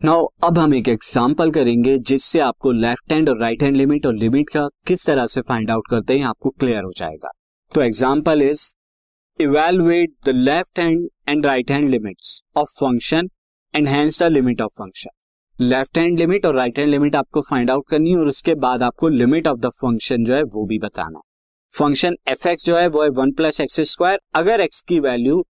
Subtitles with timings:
[0.00, 4.14] Now अब हम एक एग्जांपल करेंगे जिससे आपको लेफ़्ट हैंड और राइट हैंड लिमिट और
[4.14, 7.30] लिमिट का किस तरह से फाइंड आउट करते हैं आपको क्लियर हो जाएगा।
[7.72, 8.62] तो example is
[9.40, 13.28] evaluate the left hand and right hand limits of function
[13.74, 17.70] and hence the limit of function left hand limit और राइट हैंड लिमिट आपको फाइंड
[17.70, 20.78] आउट करनी है और उसके बाद आपको लिमिट ऑफ़ द फ़ंक्शन जो है वो भी
[20.78, 24.82] बताना है। फ़ंक्शन एफ़ एक्स जो है वो है वन प्लस एक्स स्क्वायर अगर एक्स
[24.82, 25.44] की value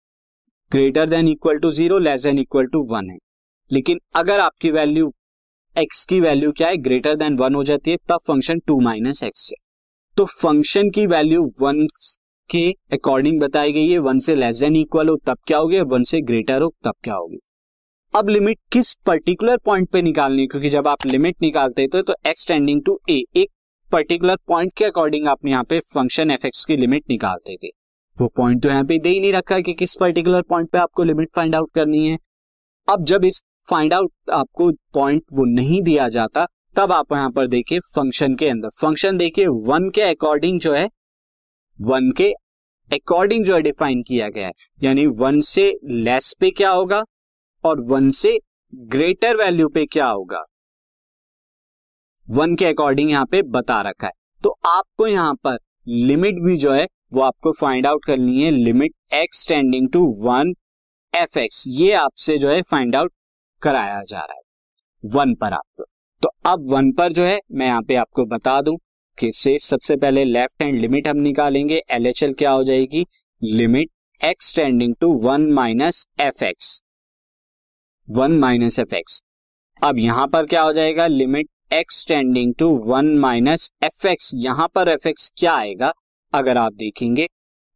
[0.73, 3.19] greater than equal to zero less than equal to one है।
[3.71, 5.13] लेकिन अगर आपकी वैल्यू
[5.77, 9.23] एक्स की वैल्यू क्या है ग्रेटर देन वन हो जाती है, तब फ़ंक्शन टू माइनस
[9.23, 9.57] एक्स से
[10.17, 11.87] तो फ़ंक्शन की वैल्यू वन
[12.51, 15.81] के अकॉर्डिंग बताई गई है वन से लेस देन इक्वल हो, तब क्या होगी?
[15.83, 17.39] वन से ग्रेटर हो, तब क्या होगी?
[18.15, 20.47] अब लिमिट किस पर्टिकुलर पॉइंट पे निकालनी है?
[20.47, 23.51] क्योंकि जब आप लिमिट निकालते थे तो एक्स टेंडिंग टू ए एक
[23.91, 27.69] पर्टिकुलर पॉइंट के अकॉर्डिंग आप यहाँ पे फ़ंक्शन एफ़ एक्स की लिमिट निकालते थे।
[28.17, 31.05] वो पॉइंट तो यहाँ पे दे ही नहीं रखा कि किस पर्टिकुलर पॉइंट पे आपको
[31.05, 32.19] लिमिट फाइंड आउट करनी है।
[32.89, 37.47] अब जब इस फाइंड आउट आपको पॉइंट वो नहीं दिया जाता, तब आप यहाँ पर
[37.49, 40.89] देखिए फ़ंक्शन के अंदर। फ़ंक्शन देखिए वन के अकॉर्डिंग जो है
[41.79, 42.33] वन के
[42.91, 47.03] अकॉर्डिंग जो है डिफाइन किया गया है। यानी वन से लेस पे क्या होगा
[47.65, 48.39] और वन से
[48.73, 50.45] ग्रेटर वैल्यू पे क्या होगा।
[52.29, 54.13] वन के अकॉर्डिंग यहाँ पे बता रखा है।
[54.45, 58.93] तो आपको यहाँ पर लिमिट भी जो है, वो आपको फाइंड आउट करनी है। Limit
[59.15, 60.53] x tending to one
[61.13, 63.13] f x ये आपसे जो है फाइंड आउट
[63.63, 65.85] कराया जा रहा है। वन पर आपको।
[66.23, 68.77] तो अब वन पर जो है, मैं यहाँ पे आपको बता दूँ
[69.19, 73.07] कि से सबसे पहले लेफ़्ट हैंड लिमिट हम निकालेंगे। एलएचएल क्या हो जाएगी?
[73.43, 76.81] Limit x tending to one minus f x
[78.09, 79.21] one minus f x
[79.83, 81.07] अब यहाँ पर क्या हो जाएगा?
[81.07, 85.93] Limit x tending to one minus f x यहाँ पर एफ़ एक्स क्या आएगा?
[86.33, 87.27] अगर आप देखेंगे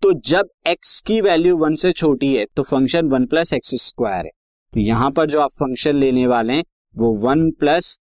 [0.03, 4.25] तो जब एक्स की वैल्यू वन से छोटी है तो function one plus x square
[4.27, 4.31] है।
[4.73, 6.65] तो यहाँ पर जो आप फ़ंक्शन लेने वाले हैं,
[6.95, 7.97] वो वन प्लस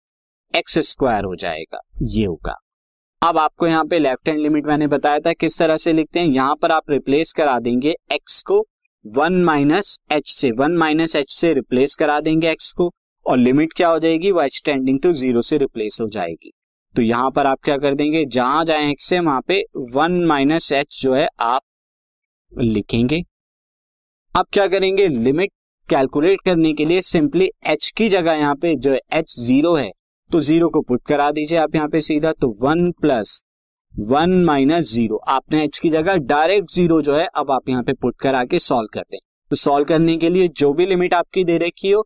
[0.53, 2.55] एक्स स्क्वायर हो जाएगा। ये होगा।
[3.21, 6.27] अब आपको यहाँ पे लेफ़्ट हैंड लिमिट मैंने बताया था, किस तरह से लिखते हैं?
[6.27, 8.59] यहाँ पर आप रिप्लेस करा देंगे एक्स को
[9.05, 12.91] वन माइनस एच से वन माइनस एच से रिप्लेस करा देंगे एक्स को
[13.25, 14.31] और लिमिट क्या हो जाएगी?
[14.31, 16.51] वो एच टेंडिंग टू ज़ीरो से रिप्लेस हो जाएगी।
[16.95, 18.25] तो यहाँ पर आप क्या कर देंगे?
[18.25, 19.63] जहाँ जाए एक्स से, वहाँ पे
[19.93, 21.61] वन माइनस एच जो है, आप
[22.51, 23.21] लिखेंगे।
[24.33, 25.07] अब क्या करेंगे?
[25.07, 25.51] लिमिट
[25.89, 29.89] कैलकुलेट करने के लिए सिंपली एच की जगह यहाँ पे जो एच ज़ीरो है।
[30.29, 33.41] तो ज़ीरो को पुट करा दीजिए आप यहाँ पे सीधा तो one plus
[33.93, 37.93] one minus zero आपने एच की जगह डायरेक्ट ज़ीरो जो है, अब आप यहाँ पे
[37.95, 39.17] पुट करा के सॉल्व कर दें
[39.51, 42.01] तो सॉल्व करने के लिए जो भी लिमिट आपकी दे रखी हो,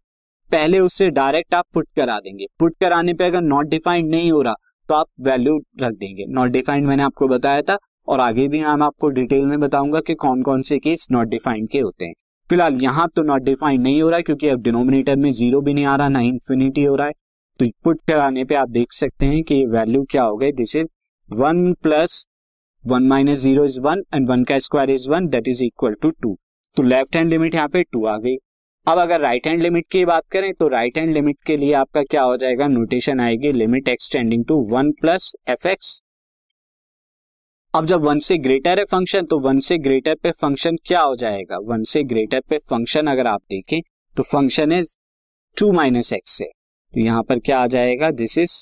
[0.50, 4.42] पहले उससे डायरेक्ट आप पुट करा देंगे। पुट कराने पे अगर नॉट डिफाइंड नहीं हो
[4.42, 4.56] रहा
[4.90, 7.78] तो आप वैल्यू रख देंगे। नॉट डिफाइंड मैंने आपको बताया था,
[8.08, 11.70] और आगे भी मैं आपको डिटेल में बताऊँगा कि कौन कौन से केस नॉट डिफाइंड
[11.70, 12.14] के होते हैं।
[12.50, 15.74] फ़िलहाल यहाँ तो नॉट डिफाइंड नहीं हो रहा है, क्योंकि अब डिनोमिनेटर में ज़ीरो भी
[15.74, 17.14] नहीं आ रहा, ना इन्फिनिटी हो रहा है।
[17.60, 20.88] तो पुट कराने पे आप देख सकते हैं कि वैल्यू क्या हो गई। This is
[21.30, 22.26] one plus
[22.84, 26.10] one minus zero is one and one का square is one that is equal to
[26.12, 26.36] two
[26.78, 28.36] तो लेफ़्ट हैंड लिमिट यहाँ पे टू आ गई।
[28.88, 32.04] अब अगर राइट हैंड लिमिट की बात करें तो राइट हैंड लिमिट के लिए आपका
[32.04, 32.68] क्या हो जाएगा?
[32.68, 36.00] नोटेशन आएगी। Limit x tending to one plus f x
[37.76, 41.16] अब जब वन से ग्रेटर है फ़ंक्शन तो वन से ग्रेटर पे फ़ंक्शन क्या हो
[41.16, 41.58] जाएगा?
[41.60, 43.82] वन से ग्रेटर पे फ़ंक्शन अगर आप देखें
[44.16, 44.94] तो function is
[45.58, 48.12] two minus x से। तो यहाँ पर क्या आ जाएगा?
[48.12, 48.54] This is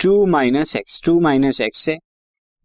[0.00, 1.96] two minus x two minus x से।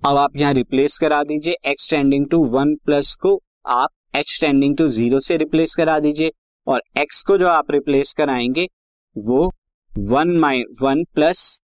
[0.02, 4.78] अब आप यहाँ रिप्लेस करा दीजिए x tending to one plus को आप एच टेंडिंग
[4.78, 6.31] टू ज़ीरो से रिप्लेस करा दीजिए।
[6.68, 8.69] और एक्स को जो आप रिप्लेस कराएँगे,
[9.16, 9.52] वो
[9.91, 11.62] वन माइ one plus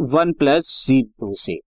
[0.00, 1.60] one plus zero से।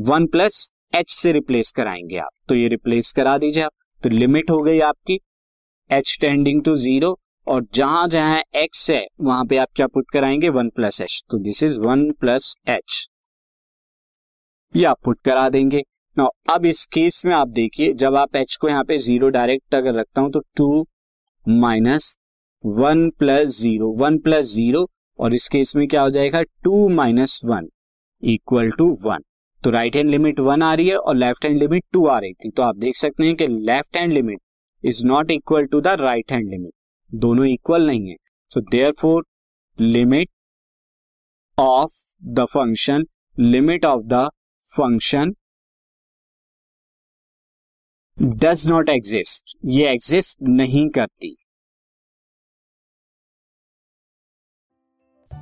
[0.00, 3.72] वन प्लस एच से रिप्लेस कराएँगे आप। तो ये रिप्लेस करा दीजिए आप।
[4.02, 5.18] तो लिमिट हो गई आपकी,
[5.90, 10.48] एच टेंडिंग टू ज़ीरो, और जहाँ जहाँ एक्स है, वहाँ पे आप क्या पुट कराएँगे?
[10.48, 11.22] One plus h.
[11.30, 13.06] तो this is one plus h.
[14.74, 15.82] ये आप पुट करा देंगे।
[16.16, 19.74] ना अब इस केस में आप देखिए, जब आप एच को यहाँ पे ज़ीरो डायरेक्ट
[19.74, 20.86] अगर रखता हूँ तो two
[21.46, 22.16] minus
[22.64, 24.88] one plus zero, one plus zero,
[25.18, 26.42] और इस केस में क्या हो जाएगा?
[26.42, 27.68] Two minus one
[28.22, 29.22] equal to one.
[29.62, 32.32] तो राइट हैंड लिमिट वन आ रही है और लेफ़्ट हैंड लिमिट टू आ रही
[32.34, 34.40] थी। तो आप देख सकते हैं कि left hand limit
[34.84, 36.72] is not equal to the right hand limit
[37.10, 38.16] दोनों इक्वल नहीं है।
[38.50, 38.60] So
[39.00, 39.24] therefore
[39.78, 40.28] limit
[41.58, 41.92] of
[42.24, 43.04] the function
[43.36, 44.28] limit of the
[44.66, 45.34] function
[48.18, 51.36] does not exist ये एग्जिस्ट नहीं करती।